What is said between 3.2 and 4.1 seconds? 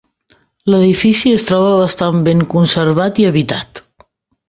i habitat.